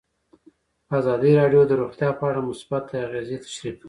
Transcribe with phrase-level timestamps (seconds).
[0.99, 3.79] ازادي راډیو د روغتیا په اړه مثبت اغېزې تشریح کړي.